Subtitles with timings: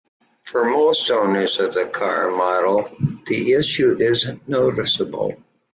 [0.41, 2.89] For most owners of the car model,
[3.27, 5.35] the issue isn't noticeable.